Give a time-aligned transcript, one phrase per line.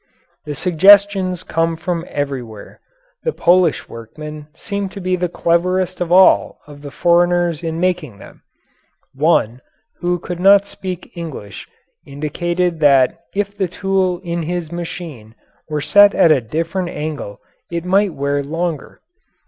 [0.45, 2.79] The suggestions come from everywhere.
[3.21, 8.17] The Polish workmen seem to be the cleverest of all of the foreigners in making
[8.17, 8.41] them.
[9.13, 9.61] One,
[9.99, 11.67] who could not speak English,
[12.03, 15.35] indicated that if the tool in his machine
[15.69, 17.39] were set at a different angle
[17.69, 19.01] it might wear longer.